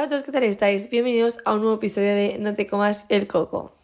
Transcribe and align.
Hola 0.00 0.06
a 0.06 0.08
todos, 0.08 0.22
¿qué 0.22 0.32
tal 0.32 0.44
estáis? 0.44 0.88
Bienvenidos 0.88 1.40
a 1.44 1.52
un 1.52 1.60
nuevo 1.60 1.76
episodio 1.76 2.14
de 2.14 2.38
No 2.40 2.54
te 2.54 2.66
comas 2.66 3.04
el 3.10 3.26
coco. 3.26 3.74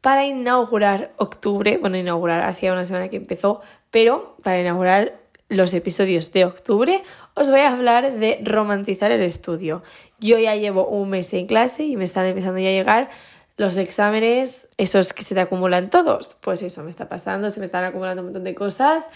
Para 0.00 0.24
inaugurar 0.24 1.12
octubre, 1.18 1.76
bueno, 1.76 1.98
inaugurar 1.98 2.40
hacía 2.40 2.72
una 2.72 2.86
semana 2.86 3.10
que 3.10 3.18
empezó, 3.18 3.60
pero 3.90 4.34
para 4.42 4.58
inaugurar 4.58 5.20
los 5.50 5.74
episodios 5.74 6.32
de 6.32 6.46
octubre 6.46 7.02
os 7.34 7.50
voy 7.50 7.60
a 7.60 7.74
hablar 7.74 8.14
de 8.14 8.40
romantizar 8.42 9.10
el 9.10 9.20
estudio. 9.20 9.82
Yo 10.20 10.38
ya 10.38 10.56
llevo 10.56 10.88
un 10.88 11.10
mes 11.10 11.34
en 11.34 11.46
clase 11.46 11.84
y 11.84 11.98
me 11.98 12.04
están 12.04 12.24
empezando 12.24 12.60
ya 12.60 12.70
a 12.70 12.72
llegar 12.72 13.10
los 13.58 13.76
exámenes, 13.76 14.68
esos 14.78 15.12
que 15.12 15.22
se 15.22 15.34
te 15.34 15.42
acumulan 15.42 15.90
todos. 15.90 16.38
Pues 16.40 16.62
eso 16.62 16.82
me 16.82 16.88
está 16.88 17.10
pasando, 17.10 17.50
se 17.50 17.60
me 17.60 17.66
están 17.66 17.84
acumulando 17.84 18.22
un 18.22 18.28
montón 18.28 18.44
de 18.44 18.54
cosas 18.54 19.08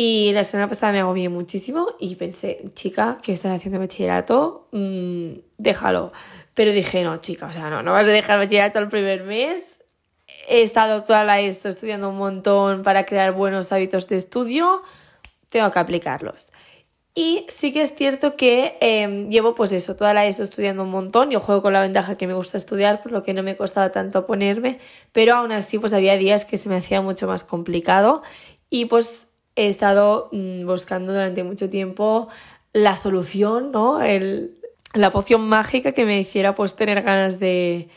y 0.00 0.30
la 0.32 0.44
semana 0.44 0.68
pasada 0.68 0.92
me 0.92 1.00
agobié 1.00 1.28
muchísimo 1.28 1.88
y 1.98 2.14
pensé, 2.14 2.70
chica, 2.74 3.18
que 3.20 3.32
estás 3.32 3.56
haciendo 3.56 3.80
bachillerato, 3.80 4.68
mm, 4.70 5.30
déjalo. 5.56 6.12
Pero 6.54 6.70
dije, 6.70 7.02
no, 7.02 7.16
chica, 7.16 7.46
o 7.46 7.52
sea, 7.52 7.68
no, 7.68 7.82
no 7.82 7.90
vas 7.90 8.06
a 8.06 8.10
dejar 8.10 8.38
bachillerato 8.38 8.78
el 8.78 8.86
primer 8.86 9.24
mes. 9.24 9.84
He 10.48 10.62
estado 10.62 11.02
toda 11.02 11.24
la 11.24 11.40
ESO 11.40 11.68
estudiando 11.68 12.10
un 12.10 12.16
montón 12.16 12.84
para 12.84 13.06
crear 13.06 13.32
buenos 13.32 13.72
hábitos 13.72 14.08
de 14.08 14.18
estudio, 14.18 14.84
tengo 15.50 15.68
que 15.72 15.80
aplicarlos. 15.80 16.52
Y 17.16 17.44
sí 17.48 17.72
que 17.72 17.82
es 17.82 17.96
cierto 17.96 18.36
que 18.36 18.78
em, 18.80 19.28
llevo 19.30 19.56
pues 19.56 19.72
eso, 19.72 19.96
toda 19.96 20.14
la 20.14 20.26
ESO 20.26 20.44
estudiando 20.44 20.84
un 20.84 20.92
montón. 20.92 21.32
Yo 21.32 21.40
juego 21.40 21.60
con 21.60 21.72
la 21.72 21.80
ventaja 21.80 22.16
que 22.16 22.28
me 22.28 22.34
gusta 22.34 22.56
estudiar, 22.56 23.02
por 23.02 23.10
lo 23.10 23.24
que 23.24 23.34
no 23.34 23.42
me 23.42 23.56
costaba 23.56 23.90
tanto 23.90 24.26
ponerme, 24.26 24.78
pero 25.10 25.34
aún 25.34 25.50
así 25.50 25.80
pues 25.80 25.92
había 25.92 26.16
días 26.16 26.44
que 26.44 26.56
se 26.56 26.68
me 26.68 26.76
hacía 26.76 27.00
mucho 27.00 27.26
más 27.26 27.42
complicado 27.42 28.22
y 28.70 28.84
pues 28.84 29.27
he 29.58 29.68
estado 29.68 30.28
mm, 30.32 30.64
buscando 30.66 31.12
durante 31.12 31.42
mucho 31.42 31.68
tiempo 31.68 32.28
la 32.72 32.96
solución, 32.96 33.72
¿no? 33.72 34.00
El, 34.02 34.54
la 34.94 35.10
poción 35.10 35.48
mágica 35.48 35.92
que 35.92 36.04
me 36.04 36.20
hiciera 36.20 36.54
pues 36.54 36.76
tener 36.76 37.02
ganas 37.02 37.40
de, 37.40 37.88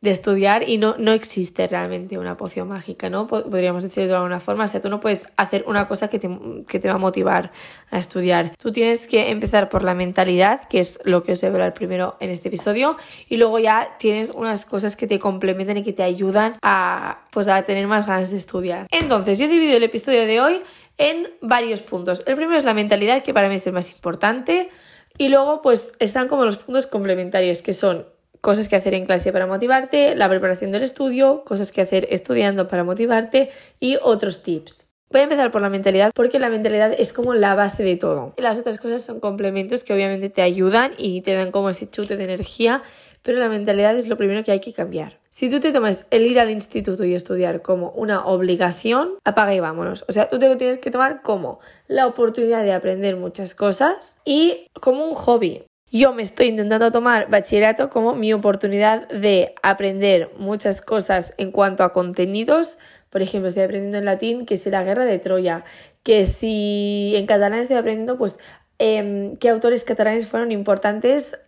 de 0.00 0.10
estudiar 0.10 0.68
y 0.68 0.78
no, 0.78 0.94
no 0.96 1.12
existe 1.12 1.66
realmente 1.66 2.18
una 2.18 2.36
poción 2.36 2.68
mágica, 2.68 3.10
¿no? 3.10 3.26
Podríamos 3.26 3.82
decirlo 3.82 4.08
de 4.08 4.14
alguna 4.14 4.38
forma. 4.38 4.64
O 4.64 4.68
sea, 4.68 4.80
tú 4.80 4.88
no 4.88 5.00
puedes 5.00 5.28
hacer 5.36 5.64
una 5.66 5.88
cosa 5.88 6.08
que 6.08 6.20
te, 6.20 6.30
que 6.68 6.78
te 6.78 6.88
va 6.88 6.94
a 6.94 6.98
motivar 6.98 7.50
a 7.90 7.98
estudiar. 7.98 8.54
Tú 8.56 8.70
tienes 8.70 9.08
que 9.08 9.30
empezar 9.30 9.68
por 9.68 9.82
la 9.82 9.94
mentalidad, 9.94 10.68
que 10.68 10.78
es 10.78 11.00
lo 11.04 11.24
que 11.24 11.32
os 11.32 11.40
voy 11.40 11.48
a 11.48 11.52
hablar 11.52 11.74
primero 11.74 12.16
en 12.20 12.30
este 12.30 12.46
episodio, 12.48 12.96
y 13.28 13.38
luego 13.38 13.58
ya 13.58 13.96
tienes 13.98 14.30
unas 14.30 14.66
cosas 14.66 14.94
que 14.94 15.08
te 15.08 15.18
complementan 15.18 15.78
y 15.78 15.82
que 15.82 15.92
te 15.92 16.04
ayudan 16.04 16.56
a, 16.62 17.22
pues, 17.32 17.48
a 17.48 17.62
tener 17.62 17.88
más 17.88 18.06
ganas 18.06 18.30
de 18.30 18.36
estudiar. 18.36 18.86
Entonces, 18.92 19.38
yo 19.38 19.46
he 19.46 19.48
dividido 19.48 19.78
el 19.78 19.82
episodio 19.82 20.26
de 20.26 20.40
hoy 20.40 20.62
en 20.96 21.28
varios 21.40 21.82
puntos. 21.82 22.22
El 22.26 22.36
primero 22.36 22.56
es 22.56 22.64
la 22.64 22.74
mentalidad, 22.74 23.24
que 23.24 23.34
para 23.34 23.48
mí 23.48 23.56
es 23.56 23.66
el 23.66 23.72
más 23.72 23.90
importante. 23.90 24.68
Y 25.16 25.28
luego, 25.28 25.60
pues, 25.60 25.94
están 25.98 26.28
como 26.28 26.44
los 26.44 26.56
puntos 26.56 26.86
complementarios, 26.86 27.62
que 27.62 27.72
son 27.72 28.06
cosas 28.40 28.68
que 28.68 28.76
hacer 28.76 28.94
en 28.94 29.06
clase 29.06 29.32
para 29.32 29.46
motivarte, 29.46 30.14
la 30.14 30.28
preparación 30.28 30.70
del 30.70 30.82
estudio, 30.82 31.42
cosas 31.44 31.72
que 31.72 31.80
hacer 31.80 32.06
estudiando 32.10 32.68
para 32.68 32.84
motivarte 32.84 33.50
y 33.80 33.98
otros 34.02 34.42
tips. 34.42 34.88
Voy 35.10 35.22
a 35.22 35.24
empezar 35.24 35.50
por 35.50 35.62
la 35.62 35.70
mentalidad 35.70 36.12
porque 36.14 36.38
la 36.38 36.50
mentalidad 36.50 36.92
es 36.96 37.14
como 37.14 37.34
la 37.34 37.54
base 37.54 37.82
de 37.82 37.96
todo. 37.96 38.34
Las 38.36 38.58
otras 38.58 38.76
cosas 38.76 39.02
son 39.02 39.20
complementos 39.20 39.82
que 39.82 39.94
obviamente 39.94 40.28
te 40.28 40.42
ayudan 40.42 40.92
y 40.98 41.22
te 41.22 41.32
dan 41.32 41.50
como 41.50 41.70
ese 41.70 41.88
chute 41.88 42.16
de 42.16 42.24
energía, 42.24 42.82
pero 43.22 43.38
la 43.38 43.48
mentalidad 43.48 43.96
es 43.96 44.06
lo 44.06 44.18
primero 44.18 44.44
que 44.44 44.52
hay 44.52 44.60
que 44.60 44.74
cambiar. 44.74 45.18
Si 45.30 45.48
tú 45.48 45.60
te 45.60 45.72
tomas 45.72 46.04
el 46.10 46.26
ir 46.26 46.38
al 46.38 46.50
instituto 46.50 47.04
y 47.04 47.14
estudiar 47.14 47.62
como 47.62 47.90
una 47.92 48.26
obligación, 48.26 49.14
apaga 49.24 49.54
y 49.54 49.60
vámonos. 49.60 50.04
O 50.08 50.12
sea, 50.12 50.28
tú 50.28 50.38
te 50.38 50.48
lo 50.48 50.58
tienes 50.58 50.78
que 50.78 50.90
tomar 50.90 51.22
como 51.22 51.60
la 51.86 52.06
oportunidad 52.06 52.62
de 52.62 52.72
aprender 52.72 53.16
muchas 53.16 53.54
cosas 53.54 54.20
y 54.24 54.66
como 54.74 55.06
un 55.06 55.14
hobby. 55.14 55.64
Yo 55.90 56.12
me 56.12 56.22
estoy 56.22 56.48
intentando 56.48 56.92
tomar 56.92 57.30
bachillerato 57.30 57.88
como 57.88 58.14
mi 58.14 58.34
oportunidad 58.34 59.08
de 59.08 59.54
aprender 59.62 60.30
muchas 60.36 60.82
cosas 60.82 61.32
en 61.38 61.50
cuanto 61.50 61.82
a 61.82 61.94
contenidos. 61.94 62.76
Por 63.08 63.22
ejemplo, 63.22 63.48
estoy 63.48 63.62
aprendiendo 63.62 63.96
en 63.96 64.04
latín 64.04 64.44
que 64.44 64.54
es 64.54 64.66
la 64.66 64.84
guerra 64.84 65.06
de 65.06 65.18
Troya, 65.18 65.64
que 66.02 66.26
si 66.26 67.14
en 67.16 67.24
catalán 67.24 67.60
estoy 67.60 67.78
aprendiendo 67.78 68.18
pues 68.18 68.38
em, 68.78 69.34
qué 69.36 69.48
autores 69.48 69.82
catalanes 69.84 70.26
fueron 70.26 70.52
importantes 70.52 71.38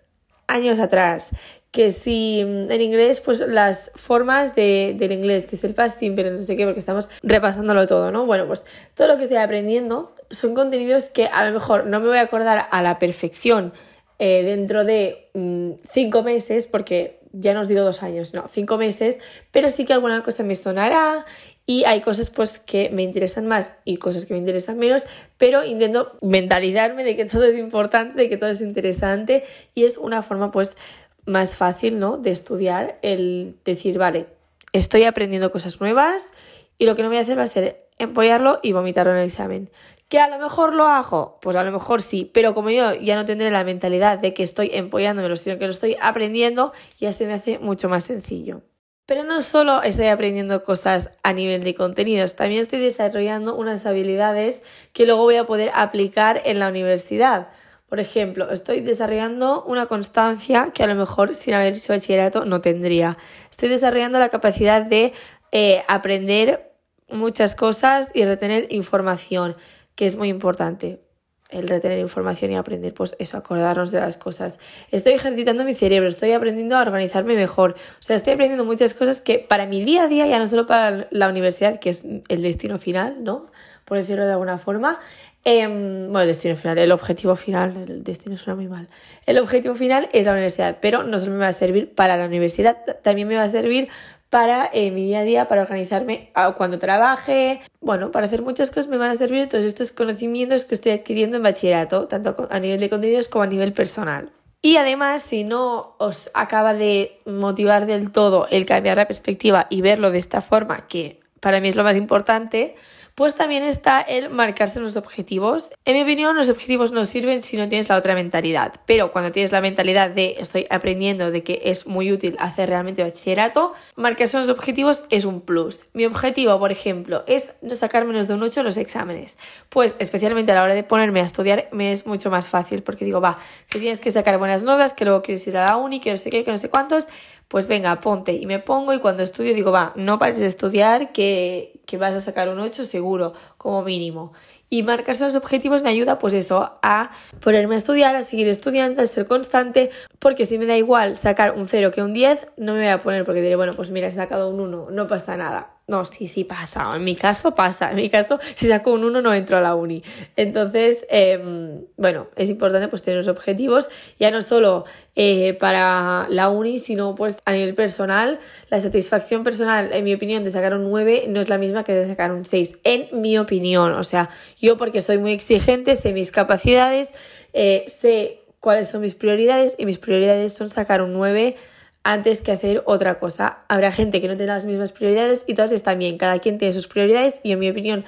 años 0.46 0.78
atrás, 0.78 1.32
que 1.70 1.90
si 1.90 2.40
en 2.40 2.80
inglés, 2.80 3.20
pues 3.20 3.40
las 3.40 3.92
formas 3.94 4.54
de, 4.54 4.96
del 4.98 5.12
inglés, 5.12 5.46
que 5.46 5.56
es 5.56 5.64
el 5.64 5.74
past 5.74 6.00
simple, 6.00 6.30
no 6.30 6.42
sé 6.44 6.56
qué, 6.56 6.64
porque 6.64 6.80
estamos 6.80 7.10
repasándolo 7.22 7.86
todo, 7.86 8.10
¿no? 8.10 8.24
Bueno, 8.24 8.46
pues 8.46 8.64
todo 8.94 9.06
lo 9.06 9.18
que 9.18 9.24
estoy 9.24 9.38
aprendiendo 9.38 10.14
son 10.30 10.54
contenidos 10.54 11.06
que 11.06 11.26
a 11.26 11.44
lo 11.44 11.52
mejor 11.52 11.86
no 11.86 12.00
me 12.00 12.08
voy 12.08 12.16
a 12.16 12.22
acordar 12.22 12.66
a 12.70 12.82
la 12.82 12.98
perfección 12.98 13.72
eh, 14.22 14.42
dentro 14.42 14.84
de 14.84 15.30
mm, 15.32 15.70
cinco 15.90 16.22
meses, 16.22 16.66
porque 16.66 17.20
ya 17.32 17.54
no 17.54 17.62
os 17.62 17.68
digo 17.68 17.80
dos 17.80 18.02
años, 18.02 18.34
no, 18.34 18.46
cinco 18.48 18.76
meses, 18.76 19.18
pero 19.50 19.70
sí 19.70 19.86
que 19.86 19.94
alguna 19.94 20.22
cosa 20.22 20.42
me 20.42 20.54
sonará 20.54 21.24
y 21.64 21.84
hay 21.84 22.02
cosas 22.02 22.28
pues 22.28 22.60
que 22.60 22.90
me 22.90 23.02
interesan 23.02 23.46
más 23.46 23.78
y 23.86 23.96
cosas 23.96 24.26
que 24.26 24.34
me 24.34 24.38
interesan 24.38 24.76
menos, 24.76 25.06
pero 25.38 25.64
intento 25.64 26.18
mentalizarme 26.20 27.02
de 27.02 27.16
que 27.16 27.24
todo 27.24 27.44
es 27.44 27.56
importante, 27.56 28.20
de 28.20 28.28
que 28.28 28.36
todo 28.36 28.50
es 28.50 28.60
interesante 28.60 29.42
y 29.74 29.84
es 29.84 29.96
una 29.96 30.22
forma 30.22 30.50
pues 30.50 30.76
más 31.24 31.56
fácil, 31.56 31.98
¿no? 31.98 32.18
De 32.18 32.30
estudiar 32.30 32.98
el 33.00 33.56
decir, 33.64 33.96
vale, 33.96 34.26
estoy 34.74 35.04
aprendiendo 35.04 35.50
cosas 35.50 35.80
nuevas 35.80 36.28
y 36.76 36.84
lo 36.84 36.94
que 36.94 37.02
no 37.02 37.08
voy 37.08 37.16
a 37.16 37.22
hacer 37.22 37.38
va 37.38 37.44
a 37.44 37.46
ser 37.46 37.86
empollarlo 37.98 38.60
y 38.62 38.72
vomitarlo 38.72 39.12
en 39.12 39.18
el 39.18 39.26
examen. 39.26 39.70
¿Que 40.10 40.18
a 40.18 40.26
lo 40.26 40.40
mejor 40.40 40.74
lo 40.74 40.88
hago? 40.88 41.38
Pues 41.40 41.54
a 41.54 41.62
lo 41.62 41.70
mejor 41.70 42.02
sí, 42.02 42.28
pero 42.34 42.52
como 42.52 42.70
yo 42.70 42.94
ya 42.94 43.14
no 43.14 43.24
tendré 43.24 43.52
la 43.52 43.62
mentalidad 43.62 44.18
de 44.18 44.34
que 44.34 44.42
estoy 44.42 44.68
empollándome, 44.72 45.36
sino 45.36 45.56
que 45.56 45.66
lo 45.66 45.70
estoy 45.70 45.96
aprendiendo, 46.02 46.72
ya 46.98 47.12
se 47.12 47.26
me 47.26 47.34
hace 47.34 47.60
mucho 47.60 47.88
más 47.88 48.06
sencillo. 48.06 48.62
Pero 49.06 49.22
no 49.22 49.40
solo 49.40 49.84
estoy 49.84 50.08
aprendiendo 50.08 50.64
cosas 50.64 51.10
a 51.22 51.32
nivel 51.32 51.62
de 51.62 51.76
contenidos, 51.76 52.34
también 52.34 52.60
estoy 52.60 52.80
desarrollando 52.80 53.54
unas 53.54 53.86
habilidades 53.86 54.64
que 54.92 55.06
luego 55.06 55.22
voy 55.22 55.36
a 55.36 55.46
poder 55.46 55.70
aplicar 55.74 56.42
en 56.44 56.58
la 56.58 56.68
universidad. 56.68 57.46
Por 57.88 58.00
ejemplo, 58.00 58.50
estoy 58.50 58.80
desarrollando 58.80 59.62
una 59.62 59.86
constancia 59.86 60.72
que 60.74 60.82
a 60.82 60.88
lo 60.88 60.96
mejor 60.96 61.36
sin 61.36 61.54
haber 61.54 61.74
hecho 61.74 61.92
bachillerato 61.92 62.44
no 62.44 62.60
tendría. 62.60 63.16
Estoy 63.48 63.68
desarrollando 63.68 64.18
la 64.18 64.28
capacidad 64.28 64.82
de 64.82 65.12
eh, 65.52 65.84
aprender 65.86 66.72
muchas 67.08 67.54
cosas 67.54 68.10
y 68.12 68.24
retener 68.24 68.66
información 68.70 69.56
que 70.00 70.06
es 70.06 70.16
muy 70.16 70.30
importante 70.30 71.02
el 71.50 71.68
retener 71.68 71.98
información 71.98 72.50
y 72.50 72.56
aprender, 72.56 72.94
pues 72.94 73.14
eso, 73.18 73.36
acordarnos 73.36 73.90
de 73.90 74.00
las 74.00 74.16
cosas. 74.16 74.58
Estoy 74.90 75.12
ejercitando 75.12 75.62
mi 75.62 75.74
cerebro, 75.74 76.08
estoy 76.08 76.32
aprendiendo 76.32 76.78
a 76.78 76.80
organizarme 76.80 77.34
mejor. 77.34 77.72
O 77.72 78.02
sea, 78.02 78.16
estoy 78.16 78.32
aprendiendo 78.32 78.64
muchas 78.64 78.94
cosas 78.94 79.20
que 79.20 79.40
para 79.40 79.66
mi 79.66 79.84
día 79.84 80.04
a 80.04 80.08
día, 80.08 80.26
ya 80.26 80.38
no 80.38 80.46
solo 80.46 80.64
para 80.64 81.06
la 81.10 81.28
universidad, 81.28 81.80
que 81.80 81.90
es 81.90 82.02
el 82.28 82.40
destino 82.40 82.78
final, 82.78 83.22
¿no? 83.24 83.52
Por 83.84 83.98
decirlo 83.98 84.24
de 84.24 84.32
alguna 84.32 84.58
forma. 84.58 84.98
Em, 85.44 86.06
bueno, 86.06 86.20
el 86.20 86.26
destino 86.28 86.54
final, 86.54 86.78
el 86.78 86.92
objetivo 86.92 87.34
final, 87.34 87.84
el 87.88 88.04
destino 88.04 88.36
suena 88.36 88.56
muy 88.56 88.68
mal. 88.68 88.88
El 89.26 89.38
objetivo 89.38 89.74
final 89.74 90.08
es 90.12 90.26
la 90.26 90.32
universidad, 90.32 90.78
pero 90.80 91.02
no 91.02 91.18
solo 91.18 91.32
me 91.32 91.38
va 91.38 91.48
a 91.48 91.52
servir 91.52 91.94
para 91.94 92.16
la 92.16 92.26
universidad, 92.26 92.76
también 93.02 93.26
me 93.26 93.36
va 93.36 93.44
a 93.44 93.48
servir 93.48 93.88
para 94.28 94.70
eh, 94.72 94.90
mi 94.92 95.06
día 95.06 95.20
a 95.20 95.22
día, 95.22 95.48
para 95.48 95.62
organizarme 95.62 96.30
cuando 96.56 96.78
trabaje, 96.78 97.60
bueno, 97.80 98.12
para 98.12 98.26
hacer 98.26 98.42
muchas 98.42 98.70
cosas 98.70 98.86
me 98.86 98.96
van 98.96 99.10
a 99.10 99.16
servir 99.16 99.48
todos 99.48 99.64
estos 99.64 99.90
conocimientos 99.90 100.64
que 100.64 100.74
estoy 100.74 100.92
adquiriendo 100.92 101.36
en 101.36 101.42
bachillerato, 101.42 102.06
tanto 102.06 102.46
a 102.48 102.60
nivel 102.60 102.78
de 102.78 102.88
contenidos 102.88 103.28
como 103.28 103.42
a 103.42 103.48
nivel 103.48 103.72
personal. 103.72 104.30
Y 104.62 104.76
además, 104.76 105.22
si 105.22 105.42
no 105.42 105.96
os 105.98 106.30
acaba 106.34 106.74
de 106.74 107.18
motivar 107.26 107.86
del 107.86 108.12
todo 108.12 108.46
el 108.50 108.66
cambiar 108.66 108.98
la 108.98 109.08
perspectiva 109.08 109.66
y 109.68 109.80
verlo 109.80 110.10
de 110.10 110.18
esta 110.18 110.42
forma, 110.42 110.86
que 110.86 111.20
para 111.40 111.60
mí 111.60 111.68
es 111.68 111.76
lo 111.76 111.82
más 111.82 111.96
importante, 111.96 112.76
pues 113.20 113.34
también 113.34 113.64
está 113.64 114.00
el 114.00 114.30
marcarse 114.30 114.80
los 114.80 114.96
objetivos. 114.96 115.74
En 115.84 115.92
mi 115.92 116.00
opinión, 116.04 116.34
los 116.36 116.48
objetivos 116.48 116.90
no 116.90 117.04
sirven 117.04 117.42
si 117.42 117.58
no 117.58 117.68
tienes 117.68 117.90
la 117.90 117.98
otra 117.98 118.14
mentalidad, 118.14 118.72
pero 118.86 119.12
cuando 119.12 119.30
tienes 119.30 119.52
la 119.52 119.60
mentalidad 119.60 120.08
de 120.08 120.36
estoy 120.38 120.66
aprendiendo, 120.70 121.30
de 121.30 121.42
que 121.42 121.60
es 121.64 121.86
muy 121.86 122.10
útil 122.12 122.34
hacer 122.38 122.70
realmente 122.70 123.02
bachillerato, 123.02 123.74
marcarse 123.94 124.38
los 124.38 124.48
objetivos 124.48 125.04
es 125.10 125.26
un 125.26 125.42
plus. 125.42 125.84
Mi 125.92 126.06
objetivo, 126.06 126.58
por 126.58 126.72
ejemplo, 126.72 127.22
es 127.26 127.56
no 127.60 127.74
sacar 127.74 128.06
menos 128.06 128.26
de 128.26 128.32
un 128.32 128.42
8 128.42 128.60
en 128.60 128.64
los 128.64 128.78
exámenes. 128.78 129.36
Pues 129.68 129.96
especialmente 129.98 130.52
a 130.52 130.54
la 130.54 130.62
hora 130.62 130.72
de 130.72 130.82
ponerme 130.82 131.20
a 131.20 131.24
estudiar 131.24 131.68
me 131.72 131.92
es 131.92 132.06
mucho 132.06 132.30
más 132.30 132.48
fácil 132.48 132.82
porque 132.82 133.04
digo, 133.04 133.20
va, 133.20 133.38
que 133.68 133.78
tienes 133.78 134.00
que 134.00 134.10
sacar 134.10 134.38
buenas 134.38 134.62
notas, 134.62 134.94
que 134.94 135.04
luego 135.04 135.20
quieres 135.20 135.46
ir 135.46 135.58
a 135.58 135.66
la 135.66 135.76
uni, 135.76 136.00
que 136.00 136.10
no 136.10 136.16
sé 136.16 136.30
qué, 136.30 136.42
que 136.42 136.52
no 136.52 136.56
sé 136.56 136.70
cuántos, 136.70 137.06
pues 137.48 137.66
venga, 137.66 138.00
ponte 138.00 138.32
y 138.32 138.46
me 138.46 138.60
pongo 138.60 138.94
y 138.94 139.00
cuando 139.00 139.24
estudio 139.24 139.52
digo, 139.52 139.72
va, 139.72 139.92
no 139.96 140.18
pares 140.18 140.38
de 140.38 140.46
estudiar 140.46 141.10
que, 141.12 141.79
que 141.90 141.96
vas 141.96 142.14
a 142.14 142.20
sacar 142.20 142.48
un 142.48 142.60
8 142.60 142.84
seguro. 142.84 143.32
como 143.56 143.82
mínimo. 143.82 144.32
Y 144.70 144.84
marcarse 144.84 145.24
los 145.24 145.34
objetivos 145.34 145.82
me 145.82 145.90
ayuda, 145.90 146.20
pues 146.20 146.32
eso, 146.32 146.78
a 146.82 147.10
ponerme 147.40 147.74
a 147.74 147.78
estudiar, 147.78 148.14
a 148.14 148.22
seguir 148.22 148.48
estudiando, 148.48 149.02
a 149.02 149.06
ser 149.06 149.26
constante, 149.26 149.90
porque 150.20 150.46
si 150.46 150.58
me 150.58 150.66
da 150.66 150.76
igual 150.76 151.16
sacar 151.16 151.54
un 151.56 151.66
0 151.66 151.90
que 151.90 152.02
un 152.02 152.12
10, 152.12 152.46
no 152.56 152.74
me 152.74 152.80
voy 152.80 152.88
a 152.88 153.02
poner 153.02 153.24
porque 153.24 153.42
diré, 153.42 153.56
bueno, 153.56 153.74
pues 153.74 153.90
mira, 153.90 154.06
he 154.06 154.12
sacado 154.12 154.48
un 154.48 154.60
1, 154.60 154.90
no 154.92 155.08
pasa 155.08 155.36
nada. 155.36 155.80
No, 155.90 156.04
sí, 156.04 156.28
sí 156.28 156.44
pasa. 156.44 156.94
En 156.94 157.02
mi 157.02 157.16
caso 157.16 157.56
pasa. 157.56 157.90
En 157.90 157.96
mi 157.96 158.08
caso, 158.08 158.38
si 158.54 158.68
saco 158.68 158.92
un 158.92 159.02
1 159.02 159.22
no 159.22 159.34
entro 159.34 159.56
a 159.56 159.60
la 159.60 159.74
uni. 159.74 160.04
Entonces, 160.36 161.04
em, 161.10 161.84
bueno, 161.96 162.28
es 162.36 162.48
importante 162.48 162.86
pues 162.86 163.02
tener 163.02 163.18
los 163.18 163.26
objetivos, 163.26 163.90
ya 164.16 164.30
no 164.30 164.40
solo 164.40 164.84
eh, 165.16 165.54
para 165.54 166.28
la 166.30 166.48
uni, 166.48 166.78
sino 166.78 167.16
pues 167.16 167.38
a 167.44 167.52
nivel 167.52 167.74
personal. 167.74 168.38
La 168.68 168.78
satisfacción 168.78 169.42
personal, 169.42 169.92
en 169.92 170.04
mi 170.04 170.14
opinión, 170.14 170.44
de 170.44 170.50
sacar 170.50 170.74
un 170.74 170.88
9 170.88 171.24
no 171.26 171.40
es 171.40 171.48
la 171.48 171.58
misma 171.58 171.79
que 171.84 171.92
de 171.92 172.06
sacar 172.06 172.32
un 172.32 172.44
6. 172.44 172.78
En 172.84 173.20
mi 173.20 173.38
opinión. 173.38 173.92
O 173.92 174.04
sea, 174.04 174.30
yo 174.60 174.76
porque 174.76 175.00
soy 175.00 175.18
muy 175.18 175.32
exigente, 175.32 175.96
sé 175.96 176.12
mis 176.12 176.32
capacidades, 176.32 177.14
eh, 177.52 177.84
sé 177.88 178.40
cuáles 178.60 178.88
son 178.88 179.00
mis 179.00 179.14
prioridades 179.14 179.76
y 179.78 179.86
mis 179.86 179.98
prioridades 179.98 180.52
son 180.52 180.70
sacar 180.70 181.02
un 181.02 181.12
9 181.12 181.56
antes 182.02 182.42
que 182.42 182.52
hacer 182.52 182.82
otra 182.86 183.18
cosa. 183.18 183.58
Habrá 183.68 183.92
gente 183.92 184.20
que 184.20 184.28
no 184.28 184.36
tiene 184.36 184.52
las 184.52 184.66
mismas 184.66 184.92
prioridades 184.92 185.44
y 185.46 185.54
todas 185.54 185.72
están 185.72 185.98
bien, 185.98 186.18
cada 186.18 186.38
quien 186.38 186.58
tiene 186.58 186.72
sus 186.72 186.86
prioridades 186.86 187.40
y 187.42 187.52
en 187.52 187.58
mi 187.58 187.70
opinión 187.70 188.04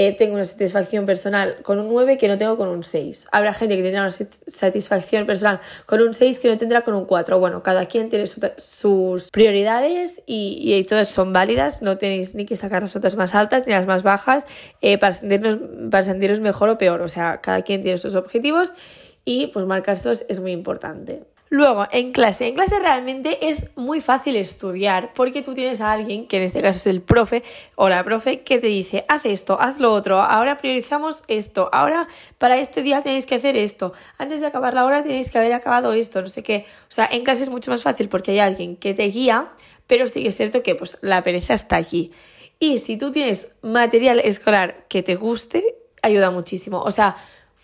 eh, 0.00 0.12
tengo 0.12 0.34
una 0.34 0.44
satisfacción 0.44 1.06
personal 1.06 1.56
con 1.64 1.80
un 1.80 1.88
9 1.88 2.18
que 2.18 2.28
no 2.28 2.38
tengo 2.38 2.56
con 2.56 2.68
un 2.68 2.84
6. 2.84 3.26
Habrá 3.32 3.52
gente 3.52 3.76
que 3.76 3.82
tendrá 3.82 4.02
una 4.02 4.12
satisfacción 4.12 5.26
personal 5.26 5.58
con 5.86 6.00
un 6.00 6.14
6 6.14 6.38
que 6.38 6.48
no 6.48 6.56
tendrá 6.56 6.82
con 6.82 6.94
un 6.94 7.04
4. 7.04 7.40
Bueno, 7.40 7.64
cada 7.64 7.86
quien 7.86 8.08
tiene 8.08 8.28
sus 8.58 9.28
prioridades 9.32 10.22
y, 10.24 10.84
todas 10.88 11.08
son 11.08 11.32
válidas. 11.32 11.82
No 11.82 11.98
tenéis 11.98 12.36
ni 12.36 12.46
que 12.46 12.54
sacar 12.54 12.82
las 12.82 12.94
otras 12.94 13.16
más 13.16 13.34
altas 13.34 13.66
ni 13.66 13.72
las 13.72 13.86
más 13.86 14.04
bajas 14.04 14.46
eh, 14.82 14.98
para, 14.98 15.14
sentirnos, 15.14 15.58
para 15.90 16.04
sentiros 16.04 16.38
mejor 16.38 16.68
o 16.68 16.78
peor. 16.78 17.02
O 17.02 17.08
sea, 17.08 17.40
cada 17.40 17.62
quien 17.62 17.82
tiene 17.82 17.98
sus 17.98 18.14
objetivos 18.14 18.72
y 19.24 19.48
pues 19.48 19.66
marcárselos 19.66 20.24
es 20.28 20.38
muy 20.38 20.52
importante. 20.52 21.24
Luego, 21.50 21.86
en 21.92 22.12
clase. 22.12 22.46
En 22.46 22.54
clase 22.54 22.78
realmente 22.78 23.48
es 23.48 23.70
muy 23.74 24.00
fácil 24.00 24.36
estudiar 24.36 25.12
porque 25.14 25.42
tú 25.42 25.54
tienes 25.54 25.80
a 25.80 25.92
alguien, 25.92 26.26
que 26.26 26.36
en 26.36 26.42
este 26.42 26.60
caso 26.60 26.78
es 26.78 26.86
el 26.86 27.00
profe 27.00 27.42
o 27.74 27.88
la 27.88 28.04
profe, 28.04 28.40
que 28.40 28.58
te 28.58 28.66
dice, 28.66 29.04
haz 29.08 29.24
esto, 29.24 29.58
haz 29.60 29.80
lo 29.80 29.92
otro, 29.92 30.20
ahora 30.20 30.58
priorizamos 30.58 31.24
esto, 31.26 31.70
ahora 31.72 32.06
para 32.36 32.58
este 32.58 32.82
día 32.82 33.02
tenéis 33.02 33.24
que 33.24 33.36
hacer 33.36 33.56
esto, 33.56 33.94
antes 34.18 34.40
de 34.40 34.46
acabar 34.46 34.74
la 34.74 34.84
hora 34.84 35.02
tenéis 35.02 35.30
que 35.30 35.38
haber 35.38 35.54
acabado 35.54 35.92
esto, 35.92 36.20
no 36.20 36.28
sé 36.28 36.42
qué. 36.42 36.66
O 36.82 36.90
sea, 36.90 37.08
en 37.10 37.24
clase 37.24 37.44
es 37.44 37.50
mucho 37.50 37.70
más 37.70 37.82
fácil 37.82 38.08
porque 38.08 38.32
hay 38.32 38.40
alguien 38.40 38.76
que 38.76 38.92
te 38.92 39.04
guía, 39.04 39.52
pero 39.86 40.06
sí 40.06 40.22
que 40.22 40.28
es 40.28 40.36
cierto 40.36 40.62
que 40.62 40.74
pues 40.74 40.98
la 41.00 41.22
pereza 41.22 41.54
está 41.54 41.76
allí. 41.76 42.12
Y 42.58 42.78
si 42.78 42.96
tú 42.96 43.10
tienes 43.10 43.52
material 43.62 44.20
escolar 44.20 44.86
que 44.88 45.02
te 45.02 45.14
guste, 45.14 45.76
ayuda 46.02 46.30
muchísimo. 46.30 46.80
O 46.80 46.90
sea, 46.90 47.16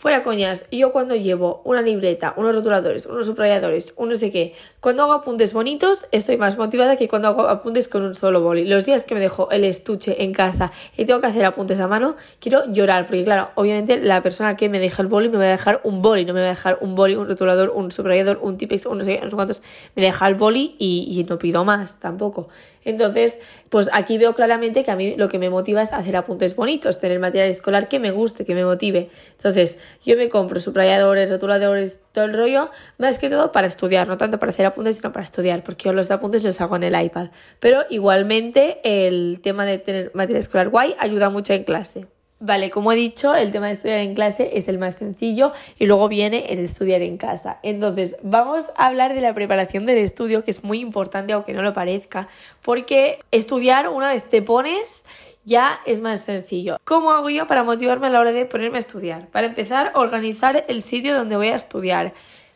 Fuera 0.05 0.23
coñas, 0.23 0.67
yo 0.71 0.93
cuando 0.93 1.17
llevo 1.17 1.63
una 1.65 1.81
libreta, 1.81 2.35
unos 2.37 2.55
rotuladores, 2.55 3.07
unos 3.07 3.27
subrayadores, 3.27 3.95
un 3.97 4.11
no 4.11 4.17
sé 4.17 4.31
qué, 4.31 4.53
cuando 4.81 5.05
hago 5.05 5.15
apuntes 5.15 5.55
bonitos, 5.55 6.05
estoy 6.13 6.37
más 6.37 6.59
motivada 6.59 6.97
que 6.97 7.09
cuando 7.09 7.29
hago 7.29 7.49
apuntes 7.49 7.89
con 7.89 8.03
un 8.03 8.15
solo 8.15 8.43
boli. 8.43 8.67
Los 8.67 8.85
días 8.85 9.05
que 9.05 9.15
me 9.15 9.21
dejo 9.23 9.51
el 9.51 9.65
estuche 9.65 10.23
en 10.23 10.35
casa 10.35 10.73
y 10.99 11.07
tengo 11.07 11.23
que 11.23 11.29
hacer 11.29 11.47
apuntes 11.47 11.81
a 11.81 11.89
mano, 11.89 12.17
quiero 12.39 12.71
llorar, 12.71 13.07
porque 13.07 13.25
claro, 13.25 13.49
obviamente 13.55 13.97
la 13.97 14.23
persona 14.23 14.59
que 14.59 14.69
me 14.69 14.79
deja 14.79 15.01
el 15.01 15.09
boli 15.09 15.31
me 15.31 15.39
va 15.39 15.45
a 15.45 15.49
dejar 15.49 15.81
un 15.85 16.03
boli, 16.03 16.27
no 16.27 16.35
me 16.35 16.41
va 16.41 16.49
a 16.49 16.51
dejar 16.51 16.77
un 16.83 16.95
boli, 16.95 17.17
un 17.17 17.27
rotulador, 17.27 17.71
un 17.75 17.91
subrayador, 17.91 18.41
un 18.43 18.59
tipex, 18.59 18.85
un 18.85 18.99
no 18.99 19.05
sé, 19.05 19.19
no 19.23 19.31
sé 19.31 19.37
cuántos, 19.37 19.63
me 19.97 20.03
deja 20.03 20.29
el 20.29 20.35
boli 20.35 20.77
y, 20.79 21.19
y 21.19 21.25
no 21.25 21.39
pido 21.39 21.65
más 21.65 21.99
tampoco. 21.99 22.51
Entonces, 22.85 23.39
pues 23.69 23.91
aquí 23.93 24.19
veo 24.19 24.35
claramente 24.35 24.85
que 24.85 24.91
a 24.91 24.97
mí 24.97 25.15
lo 25.17 25.29
que 25.29 25.39
me 25.39 25.51
motiva 25.51 25.83
es 25.83 25.93
hacer 25.93 26.17
apuntes 26.17 26.55
bonitos, 26.57 26.99
tener 26.99 27.19
material 27.19 27.49
escolar 27.51 27.89
que 27.89 27.99
me 27.99 28.11
guste, 28.11 28.45
que 28.45 28.55
me 28.55 28.65
motive. 28.65 29.11
Entonces, 29.37 29.79
yo 30.05 30.17
me 30.17 30.29
compro 30.29 30.61
subrayadores, 30.61 31.31
rotuladores, 31.31 31.99
todo 32.13 32.25
el 32.25 32.35
rollo, 32.35 32.71
más 32.99 33.19
que 33.19 33.31
todo 33.31 33.53
para 33.53 33.67
estudiar, 33.67 34.07
no 34.07 34.17
tanto 34.17 34.39
para 34.39 34.51
hacer 34.51 34.67
apuntes, 34.67 34.97
sino 34.97 35.13
para 35.13 35.25
estudiar, 35.25 35.63
porque 35.63 35.85
yo 35.87 35.93
los 35.93 36.11
apuntes 36.11 36.45
los 36.45 36.61
hago 36.61 36.77
en 36.77 36.85
el 36.85 37.01
iPad. 37.01 37.29
Pero 37.61 37.83
igualmente 37.91 38.81
el 38.85 39.41
tema 39.43 39.65
de 39.65 39.79
tener 39.79 40.11
material 40.15 40.41
escolar 40.41 40.69
guay 40.69 40.95
ayuda 40.99 41.31
mucho 41.31 41.53
en 41.53 41.65
clase. 41.65 42.14
Vale, 42.47 42.69
como 42.69 42.93
he 42.93 42.95
dicho, 42.95 43.35
el 43.35 43.53
tema 43.53 43.69
de 43.69 43.73
estudiar 43.73 44.01
en 44.01 44.15
clase 44.15 44.51
es 44.59 44.69
el 44.69 44.77
más 44.77 44.97
sencillo 44.97 45.55
y 45.79 45.87
luego 45.87 46.09
viene 46.09 46.45
el 46.51 46.59
estudiar 46.59 47.01
en 47.01 47.17
casa. 47.17 47.59
Entonces, 47.63 48.17
vamos 48.23 48.71
a 48.77 48.85
hablar 48.85 49.15
de 49.15 49.23
la 49.23 49.33
preparación 49.33 49.87
del 49.87 49.97
estudio, 49.97 50.45
que 50.45 50.51
es 50.51 50.63
muy 50.63 50.81
importante, 50.81 51.33
aunque 51.33 51.55
no 51.55 51.63
lo 51.63 51.73
parezca, 51.73 52.29
porque 52.61 53.19
estudiar 53.31 53.89
una 53.89 54.11
vez 54.11 54.29
te 54.29 54.43
pones 54.43 55.07
ya 55.47 55.81
es 55.87 56.01
más 56.01 56.21
sencillo. 56.21 56.77
¿Cómo 56.85 57.13
hago 57.13 57.31
yo 57.31 57.47
para 57.47 57.65
motivarme 57.65 58.09
a 58.09 58.11
la 58.11 58.21
hora 58.21 58.33
de 58.33 58.45
ponerme 58.45 58.77
a 58.77 58.81
estudiar? 58.81 59.29
Para 59.29 59.47
empezar, 59.47 59.93
organizar 59.95 60.67
el 60.69 60.83
sitio 60.83 61.15
donde 61.15 61.37
voy 61.37 61.49
a 61.49 61.55
estudiar. 61.55 62.13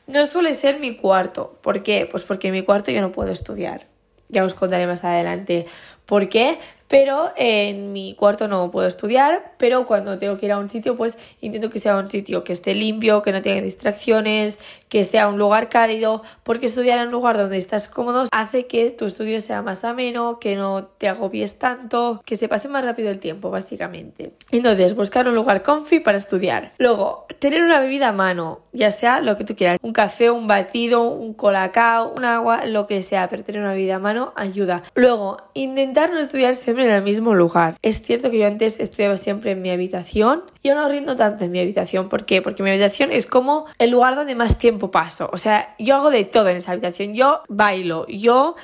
No 0.07 0.27
suele 0.27 0.53
ser 0.53 0.81
mi 0.81 0.97
cuarto. 0.97 1.57
¿Por 1.63 1.83
qué? 1.83 2.07
Pues 2.11 2.25
porque 2.25 2.49
en 2.49 2.53
mi 2.53 2.63
cuarto 2.63 2.91
yo 2.91 3.01
no 3.01 3.11
puedo 3.11 3.33
estudiar. 3.33 3.87
Ya 4.29 4.45
os 4.45 4.53
contaré 4.53 4.87
más 4.87 5.03
adelante 5.05 5.65
por 6.09 6.29
qué, 6.31 6.59
pero 6.89 7.33
en 7.37 7.93
mi 7.93 8.15
cuarto 8.15 8.49
no 8.49 8.71
puedo 8.71 8.87
estudiar, 8.87 9.53
pero 9.59 9.87
cuando 9.87 10.19
tengo 10.19 10.37
que 10.39 10.47
ir 10.47 10.53
a 10.53 10.59
un 10.59 10.69
sitio, 10.69 10.97
pues 10.97 11.19
intento 11.41 11.71
que 11.71 11.79
sea 11.79 11.97
un 11.97 12.09
sitio 12.09 12.45
que 12.45 12.53
esté 12.53 12.75
limpio, 12.75 13.23
que 13.23 13.33
no 13.33 13.43
tenga 13.43 13.61
distracciones, 13.61 14.59
que 14.89 15.05
sea 15.05 15.29
un 15.29 15.39
lugar 15.39 15.69
cálido, 15.69 16.23
porque 16.43 16.67
estudiar 16.67 16.99
en 16.99 17.07
un 17.07 17.13
lugar 17.13 17.37
donde 17.37 17.59
estás 17.59 17.89
cómodo 17.89 18.25
hace 18.33 18.67
que 18.67 18.91
tu 18.91 19.05
estudio 19.05 19.41
sea 19.41 19.63
más 19.63 19.85
ameno, 19.85 20.39
que 20.41 20.57
no 20.57 20.85
te 20.85 21.09
agobies 21.09 21.59
tanto, 21.59 22.23
que 22.25 22.37
se 22.37 22.49
pase 22.49 22.69
más 22.69 22.85
rápido 22.85 23.11
el 23.11 23.19
tiempo, 23.19 23.51
básicamente. 23.51 24.33
Entonces, 24.51 24.95
buscar 24.95 25.29
un 25.29 25.35
lugar 25.35 25.63
comfy 25.63 26.01
para 26.01 26.19
estudiar. 26.19 26.73
Luego, 26.79 27.27
tener 27.39 27.63
una 27.63 27.81
bebida 27.81 28.09
a 28.09 28.13
mano, 28.13 28.61
ya 28.73 28.91
sea 28.91 29.21
lo 29.21 29.37
que 29.37 29.45
tú 29.45 29.55
quieras, 29.55 29.79
un 29.83 29.93
café, 29.93 30.31
un 30.31 30.47
batido, 30.47 31.11
un 31.11 31.35
colacao, 31.35 32.15
un 32.17 32.25
agua, 32.25 32.65
lo 32.65 32.87
que 32.87 33.03
sea, 33.03 33.29
pero 33.29 33.45
tener 33.45 33.61
una 33.61 33.73
bebida 33.73 33.97
a 33.97 33.99
mano 33.99 34.33
ayuda. 34.37 34.83
Luego, 34.95 35.37
intentar 35.55 36.11
no 36.13 36.19
estudiar 36.19 36.55
en 36.81 36.91
el 36.91 37.03
mismo 37.03 37.35
lugar. 37.35 37.77
Es 37.83 38.03
cierto 38.03 38.31
que 38.31 38.39
yo 38.39 38.47
antes 38.47 38.81
estudiaba 38.81 39.17
siempre 39.17 39.53
en 39.53 39.63
mi 39.63 39.71
habitación. 39.71 40.43
Yo 40.63 40.75
no 40.75 40.89
rindo 40.89 41.17
tanto 41.17 41.45
en 41.45 41.51
mi 41.51 41.61
habitación. 41.61 42.09
¿Por 42.09 42.25
qué? 42.25 42.43
Porque 42.43 42.63
mi 42.63 42.71
habitación 42.71 43.13
es 43.13 43.27
como 43.27 43.67
el 43.79 43.91
lugar 43.91 44.15
donde 44.17 44.35
más 44.35 44.59
tiempo 44.59 44.91
paso. 44.91 45.31
O 45.33 45.39
sea, 45.39 45.75
yo 45.79 45.97
hago 45.97 46.11
de 46.11 46.25
todo 46.25 46.49
en 46.49 46.57
esa 46.57 46.73
habitación. 46.73 47.15
Yo 47.15 47.43
bailo, 47.49 48.07
yo 48.09 48.57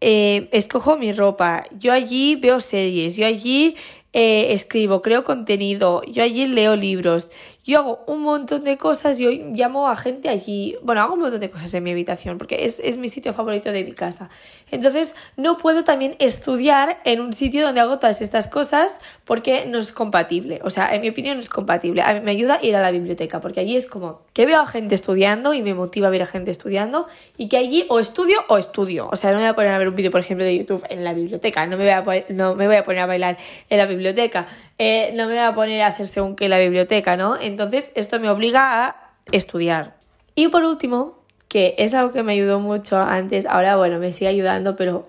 eh, 0.00 0.48
escojo 0.50 0.96
mi 0.96 1.12
ropa, 1.12 1.62
yo 1.78 1.92
allí 1.92 2.34
veo 2.34 2.58
series, 2.58 3.16
yo 3.16 3.24
allí 3.24 3.76
eh, 4.12 4.52
escribo, 4.52 5.00
creo 5.00 5.22
contenido, 5.22 6.02
yo 6.02 6.24
allí 6.24 6.46
leo 6.46 6.74
libros, 6.74 7.30
yo 7.64 7.78
hago 7.78 8.04
un 8.06 8.22
montón 8.22 8.64
de 8.64 8.76
cosas, 8.76 9.18
yo 9.18 9.30
llamo 9.30 9.88
a 9.88 9.96
gente 9.96 10.28
allí, 10.28 10.76
bueno, 10.82 11.00
hago 11.00 11.14
un 11.14 11.20
montón 11.20 11.40
de 11.40 11.50
cosas 11.50 11.72
en 11.74 11.84
mi 11.84 11.92
habitación 11.92 12.38
porque 12.38 12.64
es, 12.64 12.80
es 12.80 12.96
mi 12.96 13.08
sitio 13.08 13.32
favorito 13.32 13.70
de 13.70 13.84
mi 13.84 13.92
casa. 13.92 14.30
Entonces, 14.70 15.14
no 15.36 15.58
puedo 15.58 15.84
también 15.84 16.16
estudiar 16.18 17.00
en 17.04 17.20
un 17.20 17.32
sitio 17.32 17.64
donde 17.64 17.80
hago 17.80 17.98
todas 17.98 18.20
estas 18.20 18.48
cosas 18.48 19.00
porque 19.24 19.64
no 19.66 19.78
es 19.78 19.92
compatible. 19.92 20.60
O 20.64 20.70
sea, 20.70 20.94
en 20.94 21.02
mi 21.02 21.10
opinión 21.10 21.36
no 21.36 21.40
es 21.40 21.50
compatible. 21.50 22.02
A 22.02 22.14
mí 22.14 22.20
me 22.20 22.32
ayuda 22.32 22.58
ir 22.62 22.74
a 22.74 22.80
la 22.80 22.90
biblioteca 22.90 23.40
porque 23.40 23.60
allí 23.60 23.76
es 23.76 23.86
como 23.86 24.22
que 24.32 24.46
veo 24.46 24.60
a 24.60 24.66
gente 24.66 24.94
estudiando 24.94 25.54
y 25.54 25.62
me 25.62 25.74
motiva 25.74 26.08
a 26.08 26.10
ver 26.10 26.22
a 26.22 26.26
gente 26.26 26.50
estudiando 26.50 27.06
y 27.36 27.48
que 27.48 27.58
allí 27.58 27.84
o 27.88 28.00
estudio 28.00 28.38
o 28.48 28.58
estudio. 28.58 29.08
O 29.12 29.16
sea, 29.16 29.30
no 29.30 29.36
me 29.36 29.44
voy 29.44 29.50
a 29.50 29.54
poner 29.54 29.72
a 29.72 29.78
ver 29.78 29.88
un 29.88 29.94
vídeo, 29.94 30.10
por 30.10 30.20
ejemplo, 30.20 30.44
de 30.44 30.56
YouTube 30.56 30.84
en 30.88 31.04
la 31.04 31.14
biblioteca, 31.14 31.66
no 31.66 31.76
me 31.76 31.84
voy 31.84 32.16
a, 32.16 32.24
no 32.30 32.54
me 32.54 32.66
voy 32.66 32.76
a 32.76 32.84
poner 32.84 33.02
a 33.02 33.06
bailar 33.06 33.38
en 33.68 33.78
la 33.78 33.86
biblioteca, 33.86 34.48
eh, 34.84 35.12
no 35.14 35.28
me 35.28 35.34
voy 35.34 35.44
a 35.44 35.54
poner 35.54 35.80
a 35.82 35.86
hacer 35.86 36.08
según 36.08 36.34
que 36.34 36.48
la 36.48 36.58
biblioteca, 36.58 37.16
¿no? 37.16 37.40
Entonces, 37.40 37.92
esto 37.94 38.18
me 38.18 38.28
obliga 38.28 38.84
a 38.84 38.96
estudiar. 39.30 39.94
Y 40.34 40.48
por 40.48 40.64
último, 40.64 41.22
que 41.46 41.76
es 41.78 41.94
algo 41.94 42.10
que 42.10 42.24
me 42.24 42.32
ayudó 42.32 42.58
mucho 42.58 42.96
antes, 42.96 43.46
ahora 43.46 43.76
bueno, 43.76 44.00
me 44.00 44.10
sigue 44.10 44.26
ayudando, 44.26 44.74
pero 44.74 45.08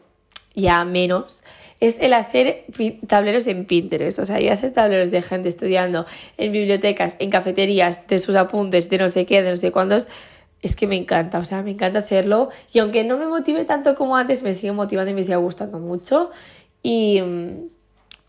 ya 0.54 0.86
menos, 0.86 1.44
es 1.80 2.00
el 2.00 2.14
hacer 2.14 2.66
tableros 3.08 3.48
en 3.48 3.66
Pinterest. 3.66 4.20
O 4.20 4.28
sea, 4.28 4.40
yo 4.40 4.54
hacer 4.54 4.74
tableros 4.74 5.10
de 5.10 5.24
gente 5.24 5.50
estudiando 5.50 6.06
en 6.38 6.52
bibliotecas, 6.52 7.16
en 7.18 7.32
cafeterías, 7.32 8.06
de 8.06 8.20
sus 8.20 8.36
apuntes, 8.36 8.92
de 8.92 9.00
no 9.00 9.10
sé 9.10 9.26
qué, 9.26 9.42
de 9.42 9.50
no 9.50 9.56
sé 9.56 9.72
cuántos, 9.72 10.08
es 10.62 10.76
que 10.76 10.86
me 10.86 10.98
encanta, 10.98 11.40
o 11.40 11.46
sea, 11.46 11.64
me 11.64 11.72
encanta 11.72 11.98
hacerlo. 11.98 12.50
Y 12.72 12.78
aunque 12.78 13.04
no 13.04 13.18
me 13.18 13.26
motive 13.26 13.66
tanto 13.66 13.96
como 13.96 14.18
antes, 14.18 14.44
me 14.44 14.54
sigue 14.54 14.72
motivando 14.72 15.10
y 15.10 15.16
me 15.16 15.24
sigue 15.24 15.38
gustando 15.38 15.80
mucho. 15.80 16.30
Y, 16.84 17.24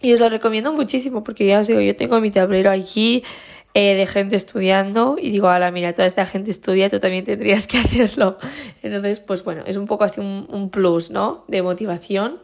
y 0.05 0.13
os 0.13 0.21
lo 0.21 0.29
recomiendo 0.29 0.71
muchísimo 0.73 1.25
porque 1.25 1.47
ya 1.47 1.61
os 1.61 1.67
digo, 1.67 1.81
yo 1.81 1.97
tengo 1.97 2.21
mi 2.21 2.31
tablero 2.31 2.71
aquí 2.71 3.25
eh, 3.73 3.95
de 3.95 4.07
gente 4.07 4.37
estudiando 4.37 5.17
y 5.19 5.31
digo, 5.31 5.51
la 5.59 5.71
mira, 5.71 5.95
toda 5.95 6.07
esta 6.07 6.27
gente 6.27 6.51
estudia, 6.51 6.91
tú 6.91 7.01
también 7.01 7.25
tendrías 7.25 7.67
que 7.67 7.79
hacerlo. 7.85 8.39
Entonces, 8.83 9.21
pues 9.21 9.43
bueno, 9.45 9.65
es 9.67 9.79
un 9.79 9.87
poco 9.87 10.05
así 10.05 10.21
un, 10.21 10.47
un 10.51 10.69
plus, 10.69 11.11
¿no? 11.11 11.45
De 11.49 11.63
motivación. 11.63 12.39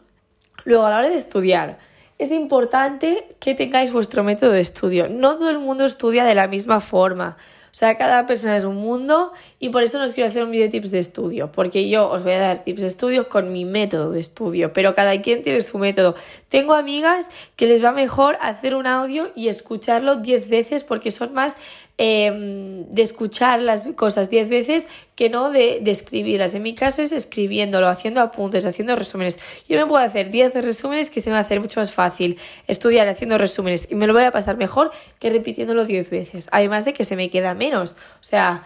Luego, 0.64 0.86
a 0.86 0.90
la 0.90 0.98
hora 0.98 1.10
de 1.10 1.16
estudiar, 1.16 1.78
es 2.18 2.32
importante 2.32 3.28
que 3.38 3.54
tengáis 3.54 3.92
vuestro 3.92 4.24
método 4.24 4.52
de 4.52 4.60
estudio. 4.60 5.10
No 5.10 5.36
todo 5.36 5.50
el 5.50 5.58
mundo 5.58 5.84
estudia 5.84 6.24
de 6.24 6.34
la 6.34 6.48
misma 6.48 6.80
forma. 6.80 7.36
O 7.70 7.74
sea, 7.80 7.96
cada 7.96 8.26
persona 8.26 8.56
es 8.56 8.64
un 8.64 8.76
mundo 8.76 9.32
y 9.58 9.68
por 9.68 9.82
eso 9.82 9.98
nos 9.98 10.14
quiero 10.14 10.28
hacer 10.28 10.42
un 10.42 10.50
vídeo 10.50 10.64
de 10.64 10.70
tips 10.70 10.90
de 10.90 10.98
estudio, 10.98 11.52
porque 11.52 11.88
yo 11.88 12.08
os 12.10 12.24
voy 12.24 12.32
a 12.32 12.40
dar 12.40 12.64
tips 12.64 12.82
de 12.82 12.88
estudio 12.88 13.28
con 13.28 13.52
mi 13.52 13.64
método 13.64 14.10
de 14.10 14.18
estudio, 14.20 14.72
pero 14.72 14.94
cada 14.94 15.20
quien 15.22 15.42
tiene 15.42 15.60
su 15.60 15.78
método. 15.78 16.16
Tengo 16.48 16.74
amigas 16.74 17.30
que 17.56 17.66
les 17.66 17.82
va 17.82 17.92
mejor 17.92 18.36
hacer 18.40 18.74
un 18.74 18.86
audio 18.86 19.30
y 19.36 19.48
escucharlo 19.48 20.16
10 20.16 20.48
veces 20.48 20.84
porque 20.84 21.10
son 21.10 21.32
más 21.32 21.56
Em, 22.02 22.86
de 22.88 23.02
escuchar 23.02 23.60
las 23.60 23.84
cosas 23.94 24.30
diez 24.30 24.48
veces 24.48 24.88
que 25.14 25.28
no 25.28 25.50
de, 25.50 25.82
escribirlas. 25.84 26.54
En 26.54 26.62
mi 26.62 26.74
caso 26.74 27.02
es 27.02 27.12
escribiéndolo, 27.12 27.88
haciendo 27.88 28.22
apuntes, 28.22 28.64
haciendo 28.64 28.96
resúmenes. 28.96 29.38
Yo 29.68 29.78
me 29.78 29.84
puedo 29.84 30.02
hacer 30.02 30.30
10 30.30 30.54
resúmenes 30.64 31.10
que 31.10 31.20
se 31.20 31.28
me 31.28 31.34
va 31.34 31.40
a 31.40 31.42
hacer 31.42 31.60
mucho 31.60 31.78
más 31.78 31.92
fácil 31.92 32.38
estudiar 32.66 33.06
haciendo 33.06 33.36
resúmenes 33.36 33.86
y 33.90 33.96
me 33.96 34.06
lo 34.06 34.14
voy 34.14 34.22
a 34.22 34.30
pasar 34.30 34.56
mejor 34.56 34.92
que 35.18 35.28
repitiéndolo 35.28 35.84
10 35.84 36.08
veces. 36.08 36.48
Además 36.52 36.86
de 36.86 36.94
que 36.94 37.04
se 37.04 37.16
me 37.16 37.28
queda 37.28 37.52
menos. 37.52 37.98
O 38.14 38.24
sea, 38.24 38.64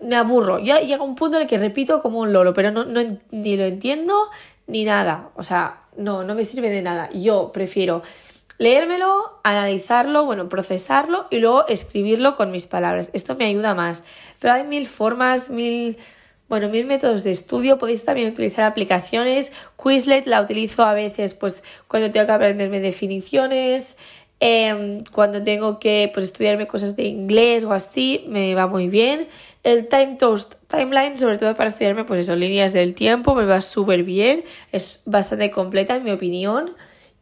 me 0.00 0.14
aburro. 0.14 0.60
Ya 0.60 0.78
llega 0.78 1.02
un 1.02 1.16
punto 1.16 1.36
en 1.36 1.42
el 1.42 1.48
que 1.48 1.58
repito 1.58 2.00
como 2.00 2.20
un 2.20 2.32
lolo, 2.32 2.54
pero 2.54 2.70
no, 2.70 2.84
no 2.84 3.00
ni 3.32 3.56
lo 3.56 3.64
entiendo 3.64 4.14
ni 4.68 4.84
nada. 4.84 5.30
O 5.34 5.42
sea, 5.42 5.82
no, 5.96 6.22
no 6.22 6.36
me 6.36 6.44
sirve 6.44 6.70
de 6.70 6.82
nada. 6.82 7.10
Yo 7.10 7.50
prefiero 7.52 8.04
leérmelo, 8.58 9.40
analizarlo, 9.44 10.24
bueno, 10.24 10.48
procesarlo 10.48 11.26
y 11.30 11.38
luego 11.38 11.66
escribirlo 11.68 12.34
con 12.34 12.50
mis 12.50 12.66
palabras. 12.66 13.10
Esto 13.14 13.36
me 13.36 13.46
ayuda 13.46 13.74
más. 13.74 14.04
Pero 14.40 14.54
hay 14.54 14.64
mil 14.64 14.86
formas, 14.86 15.48
mil, 15.48 15.96
bueno, 16.48 16.68
mil 16.68 16.84
métodos 16.84 17.24
de 17.24 17.30
estudio. 17.30 17.78
Podéis 17.78 18.04
también 18.04 18.28
utilizar 18.28 18.64
aplicaciones. 18.64 19.52
Quizlet 19.82 20.26
la 20.26 20.42
utilizo 20.42 20.82
a 20.82 20.92
veces, 20.92 21.34
pues, 21.34 21.62
cuando 21.86 22.10
tengo 22.10 22.26
que 22.26 22.32
aprenderme 22.32 22.80
definiciones. 22.80 23.96
Em, 24.40 25.02
cuando 25.12 25.42
tengo 25.42 25.80
que 25.80 26.10
pues, 26.14 26.26
estudiarme 26.26 26.68
cosas 26.68 26.94
de 26.94 27.04
inglés 27.04 27.64
o 27.64 27.72
así, 27.72 28.24
me 28.28 28.54
va 28.54 28.66
muy 28.66 28.88
bien. 28.88 29.28
El 29.64 29.88
Time 29.88 30.16
Toast 30.16 30.54
Timeline, 30.68 31.18
sobre 31.18 31.38
todo 31.38 31.56
para 31.56 31.70
estudiarme, 31.70 32.04
pues 32.04 32.20
eso, 32.20 32.36
líneas 32.36 32.72
del 32.72 32.94
tiempo, 32.94 33.34
me 33.34 33.44
va 33.44 33.60
súper 33.60 34.04
bien. 34.04 34.44
Es 34.70 35.02
bastante 35.06 35.50
completa, 35.50 35.96
en 35.96 36.04
mi 36.04 36.12
opinión 36.12 36.76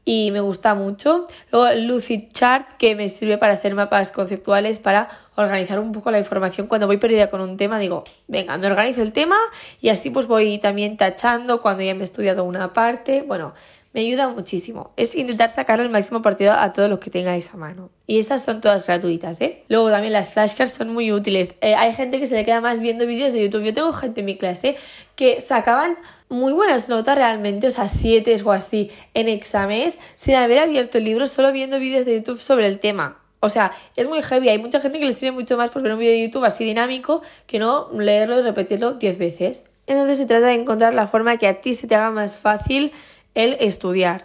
y 0.06 0.30
me 0.30 0.40
gusta 0.40 0.74
mucho. 0.74 1.26
Luego 1.52 1.68
Lucid 1.80 2.30
Chart, 2.32 2.66
que 2.78 2.94
me 2.94 3.10
sirve 3.10 3.36
para 3.36 3.52
hacer 3.52 3.74
mapas 3.74 4.12
conceptuales, 4.12 4.78
para 4.78 5.08
organizar 5.34 5.78
un 5.80 5.92
poco 5.92 6.10
la 6.10 6.18
información. 6.18 6.68
Cuando 6.68 6.86
voy 6.86 6.96
perdida 6.96 7.28
con 7.28 7.42
un 7.42 7.58
tema, 7.58 7.78
digo, 7.78 8.04
venga, 8.28 8.56
me 8.56 8.68
organizo 8.68 9.02
el 9.02 9.12
tema 9.12 9.36
y 9.82 9.90
así 9.90 10.08
pues 10.08 10.26
voy 10.26 10.58
también 10.58 10.96
tachando 10.96 11.60
cuando 11.60 11.82
ya 11.82 11.94
me 11.94 12.02
he 12.02 12.04
estudiado 12.04 12.44
una 12.44 12.72
parte. 12.72 13.22
Bueno, 13.22 13.52
me 13.96 14.02
ayuda 14.02 14.28
muchísimo. 14.28 14.92
Es 14.96 15.16
intentar 15.16 15.50
sacar 15.50 15.80
el 15.80 15.88
máximo 15.88 16.22
partido 16.22 16.52
a 16.52 16.72
todo 16.72 16.86
lo 16.86 17.00
que 17.00 17.10
tengáis 17.10 17.52
a 17.52 17.56
mano. 17.56 17.90
Y 18.06 18.18
estas 18.20 18.44
son 18.44 18.60
todas 18.60 18.86
gratuitas, 18.86 19.40
¿eh? 19.40 19.64
Luego 19.68 19.90
también 19.90 20.12
las 20.12 20.32
flashcards 20.32 20.72
son 20.72 20.92
muy 20.92 21.10
útiles. 21.10 21.56
Eh, 21.62 21.74
hay 21.74 21.94
gente 21.94 22.20
que 22.20 22.26
se 22.26 22.36
le 22.36 22.44
queda 22.44 22.60
más 22.60 22.80
viendo 22.80 23.06
vídeos 23.06 23.32
de 23.32 23.42
YouTube. 23.42 23.64
Yo 23.64 23.74
tengo 23.74 23.92
gente 23.92 24.20
en 24.20 24.26
mi 24.26 24.36
clase 24.36 24.76
que 25.16 25.40
sacaban 25.40 25.96
muy 26.28 26.52
buenas 26.52 26.88
notas 26.88 27.16
realmente, 27.16 27.68
o 27.68 27.70
sea, 27.70 27.88
siete 27.88 28.34
o 28.44 28.52
así 28.52 28.90
en 29.14 29.28
exámenes, 29.28 29.98
sin 30.14 30.34
haber 30.34 30.58
abierto 30.58 30.98
el 30.98 31.04
libro, 31.04 31.26
solo 31.26 31.52
viendo 31.52 31.78
vídeos 31.78 32.06
de 32.06 32.16
YouTube 32.16 32.40
sobre 32.40 32.66
el 32.66 32.80
tema. 32.80 33.18
O 33.40 33.48
sea, 33.48 33.72
es 33.94 34.08
muy 34.08 34.22
heavy. 34.22 34.48
Hay 34.48 34.58
mucha 34.58 34.80
gente 34.80 34.98
que 34.98 35.06
les 35.06 35.16
sirve 35.18 35.32
mucho 35.32 35.56
más 35.56 35.70
por 35.70 35.82
ver 35.82 35.92
un 35.92 35.98
vídeo 35.98 36.12
de 36.12 36.26
YouTube 36.26 36.44
así 36.44 36.64
dinámico 36.64 37.22
que 37.46 37.58
no 37.58 37.88
leerlo 37.92 38.38
y 38.38 38.42
repetirlo 38.42 38.94
diez 38.94 39.18
veces. 39.18 39.64
Entonces 39.86 40.18
se 40.18 40.26
trata 40.26 40.46
de 40.48 40.54
encontrar 40.54 40.94
la 40.94 41.06
forma 41.06 41.36
que 41.36 41.46
a 41.46 41.60
ti 41.60 41.74
se 41.74 41.86
te 41.86 41.94
haga 41.94 42.10
más 42.10 42.36
fácil 42.36 42.92
el 43.34 43.56
estudiar. 43.60 44.24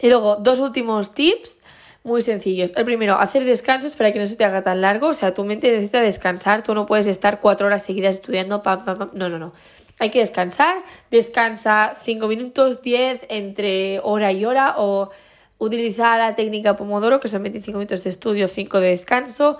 Y 0.00 0.08
luego, 0.08 0.36
dos 0.36 0.60
últimos 0.60 1.14
tips 1.14 1.62
muy 2.04 2.22
sencillos. 2.22 2.72
El 2.76 2.84
primero, 2.84 3.18
hacer 3.18 3.44
descansos 3.44 3.96
para 3.96 4.12
que 4.12 4.18
no 4.18 4.26
se 4.26 4.36
te 4.36 4.44
haga 4.44 4.62
tan 4.62 4.80
largo. 4.80 5.08
O 5.08 5.14
sea, 5.14 5.34
tu 5.34 5.44
mente 5.44 5.70
necesita 5.70 6.00
descansar. 6.00 6.62
Tú 6.62 6.74
no 6.74 6.86
puedes 6.86 7.06
estar 7.06 7.40
cuatro 7.40 7.66
horas 7.66 7.84
seguidas 7.84 8.16
estudiando. 8.16 8.62
Pam, 8.62 8.84
pam, 8.84 8.98
pam. 8.98 9.10
No, 9.14 9.28
no, 9.28 9.38
no. 9.38 9.52
Hay 9.98 10.10
que 10.10 10.20
descansar. 10.20 10.76
Descansa 11.10 11.96
cinco 12.04 12.28
minutos, 12.28 12.82
diez, 12.82 13.20
entre 13.28 14.00
hora 14.00 14.32
y 14.32 14.44
hora. 14.44 14.74
O 14.78 15.10
utilizar 15.58 16.18
la 16.18 16.36
técnica 16.36 16.76
Pomodoro, 16.76 17.20
que 17.20 17.28
son 17.28 17.42
25 17.42 17.78
minutos 17.78 18.04
de 18.04 18.10
estudio, 18.10 18.48
5 18.48 18.80
de 18.80 18.90
descanso. 18.90 19.58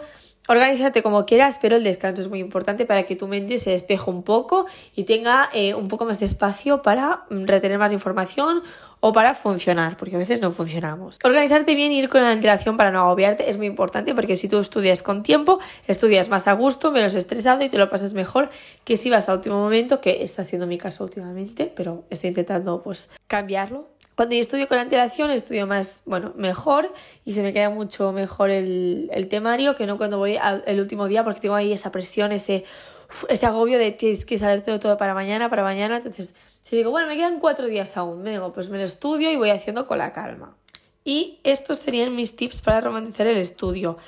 Organízate 0.50 1.02
como 1.02 1.26
quieras, 1.26 1.58
pero 1.60 1.76
el 1.76 1.84
descanso 1.84 2.22
es 2.22 2.28
muy 2.28 2.38
importante 2.38 2.86
para 2.86 3.02
que 3.02 3.16
tu 3.16 3.28
mente 3.28 3.58
se 3.58 3.72
despeje 3.72 4.10
un 4.10 4.22
poco 4.22 4.64
y 4.96 5.04
tenga 5.04 5.50
eh, 5.52 5.74
un 5.74 5.88
poco 5.88 6.06
más 6.06 6.20
de 6.20 6.26
espacio 6.26 6.80
para 6.80 7.24
mm, 7.28 7.44
retener 7.44 7.78
más 7.78 7.92
información 7.92 8.62
o 9.00 9.12
para 9.12 9.34
funcionar, 9.34 9.98
porque 9.98 10.16
a 10.16 10.18
veces 10.18 10.40
no 10.40 10.50
funcionamos. 10.50 11.18
Organizarte 11.22 11.74
bien 11.74 11.92
y 11.92 11.98
ir 11.98 12.08
con 12.08 12.22
la 12.22 12.30
antelación 12.30 12.78
para 12.78 12.90
no 12.90 13.00
agobiarte 13.00 13.50
es 13.50 13.58
muy 13.58 13.66
importante 13.66 14.14
porque 14.14 14.36
si 14.36 14.48
tú 14.48 14.58
estudias 14.58 15.02
con 15.02 15.22
tiempo, 15.22 15.58
estudias 15.86 16.30
más 16.30 16.48
a 16.48 16.54
gusto, 16.54 16.92
menos 16.92 17.14
estresado 17.14 17.62
y 17.62 17.68
te 17.68 17.76
lo 17.76 17.90
pasas 17.90 18.14
mejor 18.14 18.48
que 18.84 18.96
si 18.96 19.10
vas 19.10 19.28
a 19.28 19.34
último 19.34 19.60
momento, 19.60 20.00
que 20.00 20.22
está 20.22 20.44
siendo 20.44 20.66
mi 20.66 20.78
caso 20.78 21.04
últimamente, 21.04 21.70
pero 21.76 22.04
estoy 22.08 22.28
intentando 22.28 22.82
pues 22.82 23.10
cambiarlo 23.26 23.97
cuando 24.18 24.34
yo 24.34 24.40
estudio 24.40 24.66
con 24.66 24.78
antelación, 24.78 25.30
estudio 25.30 25.68
más, 25.68 26.02
bueno, 26.04 26.32
mejor 26.34 26.92
y 27.24 27.34
se 27.34 27.42
me 27.44 27.52
queda 27.52 27.70
mucho 27.70 28.10
mejor 28.10 28.50
el, 28.50 29.28
temario 29.30 29.76
que 29.76 29.86
no 29.86 29.96
cuando 29.96 30.18
voy 30.18 30.36
el 30.66 30.80
último 30.80 31.06
día 31.06 31.22
porque 31.22 31.38
tengo 31.38 31.54
ahí 31.54 31.72
esa 31.72 31.92
presión, 31.92 32.32
ese, 32.32 32.64
ese 33.28 33.46
agobio 33.46 33.78
de 33.78 33.92
tienes 33.92 34.24
que 34.24 34.36
sabértelo 34.36 34.80
todo 34.80 34.96
para 34.96 35.14
mañana, 35.14 35.48
para 35.48 35.62
mañana. 35.62 35.98
Entonces, 35.98 36.34
si 36.62 36.74
digo, 36.74 36.90
bueno, 36.90 37.06
me 37.06 37.16
quedan 37.16 37.38
cuatro 37.38 37.66
días 37.66 37.96
aún, 37.96 38.24
me 38.24 38.32
digo, 38.32 38.52
pues 38.52 38.70
me 38.70 38.78
lo 38.78 38.82
estudio 38.82 39.30
y 39.30 39.36
voy 39.36 39.50
haciendo 39.50 39.86
con 39.86 39.98
la 39.98 40.12
calma. 40.12 40.56
Y 41.04 41.38
estos 41.44 41.78
serían 41.78 42.16
mis 42.16 42.34
tips 42.34 42.60
para 42.60 42.80
romantizar 42.80 43.28
el 43.28 43.38
estudio. 43.38 43.98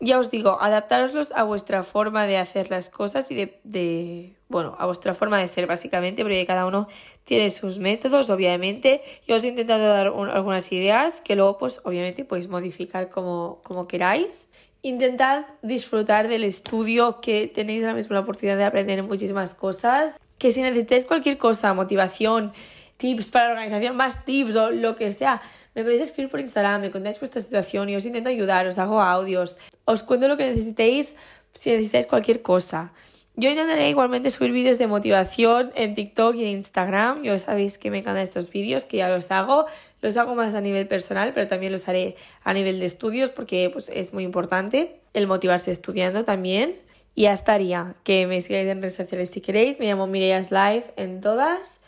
Ya 0.00 0.20
os 0.20 0.30
digo, 0.30 0.58
adaptaroslos 0.60 1.32
a 1.32 1.42
vuestra 1.42 1.82
forma 1.82 2.26
de 2.26 2.36
hacer 2.36 2.70
las 2.70 2.88
cosas 2.88 3.32
y 3.32 3.34
de, 3.64 4.36
bueno, 4.48 4.76
a 4.78 4.86
vuestra 4.86 5.12
forma 5.12 5.38
de 5.38 5.48
ser 5.48 5.66
básicamente, 5.66 6.22
porque 6.22 6.46
cada 6.46 6.66
uno 6.66 6.86
tiene 7.24 7.50
sus 7.50 7.80
métodos, 7.80 8.30
obviamente. 8.30 9.02
Yo 9.26 9.34
os 9.34 9.44
he 9.44 9.48
intentado 9.48 9.88
dar 9.88 10.06
algunas 10.06 10.70
ideas 10.70 11.20
que 11.20 11.34
luego, 11.34 11.58
pues, 11.58 11.80
obviamente 11.84 12.24
podéis 12.24 12.48
modificar 12.48 13.08
como, 13.08 13.60
como 13.64 13.88
queráis. 13.88 14.48
Intentad 14.82 15.46
disfrutar 15.62 16.28
del 16.28 16.44
estudio, 16.44 17.20
que 17.20 17.48
tenéis 17.48 17.82
la 17.82 17.92
misma 17.92 18.20
oportunidad 18.20 18.56
de 18.56 18.64
aprender 18.64 19.02
muchísimas 19.02 19.56
cosas. 19.56 20.20
Que 20.38 20.52
si 20.52 20.62
necesitáis 20.62 21.06
cualquier 21.06 21.38
cosa, 21.38 21.74
motivación, 21.74 22.52
tips 22.98 23.30
para 23.30 23.46
la 23.46 23.52
organización, 23.54 23.96
más 23.96 24.24
tips 24.24 24.54
o 24.54 24.70
lo 24.70 24.94
que 24.94 25.10
sea, 25.10 25.42
me 25.74 25.82
podéis 25.82 26.02
escribir 26.02 26.30
por 26.30 26.40
Instagram, 26.40 26.80
me 26.80 26.90
contáis 26.90 27.20
vuestra 27.20 27.40
situación 27.40 27.88
y 27.88 27.96
os 27.96 28.04
intento 28.04 28.28
ayudar, 28.28 28.66
os 28.66 28.78
hago 28.78 29.00
audios, 29.00 29.56
os 29.88 30.02
cuento 30.02 30.28
lo 30.28 30.36
que 30.36 30.44
necesitéis 30.44 31.16
si 31.54 31.70
necesitáis 31.70 32.06
cualquier 32.06 32.42
cosa. 32.42 32.92
Yo 33.36 33.48
intentaré 33.48 33.88
igualmente 33.88 34.30
subir 34.30 34.52
vídeos 34.52 34.78
de 34.78 34.86
motivación 34.86 35.70
en 35.76 35.94
TikTok 35.94 36.34
y 36.34 36.42
en 36.42 36.58
Instagram. 36.58 37.22
Yo 37.22 37.38
sabéis 37.38 37.78
que 37.78 37.90
me 37.90 37.98
encantan 37.98 38.22
estos 38.22 38.50
vídeos, 38.50 38.84
que 38.84 38.98
ya 38.98 39.08
los 39.08 39.30
hago. 39.30 39.66
Los 40.02 40.16
hago 40.16 40.34
más 40.34 40.54
a 40.54 40.60
nivel 40.60 40.88
personal, 40.88 41.32
pero 41.32 41.46
también 41.46 41.72
los 41.72 41.88
haré 41.88 42.16
a 42.42 42.52
nivel 42.52 42.80
de 42.80 42.86
estudios 42.86 43.30
porque 43.30 43.70
pues, 43.72 43.88
es 43.88 44.12
muy 44.12 44.24
importante 44.24 45.00
el 45.14 45.26
motivarse 45.26 45.70
estudiando 45.70 46.24
también. 46.24 46.74
Y 47.14 47.22
ya 47.22 47.32
estaría. 47.32 47.94
Que 48.02 48.26
me 48.26 48.40
sigáis 48.40 48.68
en 48.68 48.82
redes 48.82 48.96
sociales 48.96 49.30
si 49.30 49.40
queréis. 49.40 49.78
Me 49.78 49.86
llamo 49.86 50.06
Mireas 50.06 50.50
Live 50.50 50.92
en 50.96 51.20
todas 51.20 51.80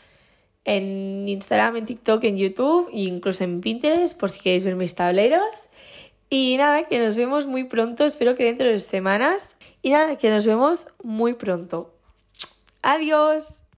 en 0.64 1.28
Instagram, 1.28 1.78
en 1.78 1.87
TikTok, 1.87 2.23
en 2.25 2.37
YouTube 2.37 2.90
e 2.92 3.00
incluso 3.00 3.45
en 3.45 3.61
Pinterest 3.61 4.19
por 4.19 4.30
si 4.30 4.40
queréis 4.40 4.64
ver 4.64 4.76
mis 4.76 4.95
tableros. 4.95 5.69
Y 6.32 6.56
nada, 6.56 6.84
que 6.84 7.00
nos 7.00 7.16
vemos 7.16 7.46
muy 7.46 7.64
pronto, 7.64 8.04
espero 8.06 8.37
que 8.37 8.44
dentro 8.44 8.68
de 8.68 8.78
semanas. 8.78 9.56
Y 9.82 9.90
nada, 9.90 10.16
que 10.16 10.30
nos 10.30 10.46
vemos 10.46 10.87
muy 11.02 11.34
pronto. 11.34 11.92
Adiós. 12.82 13.60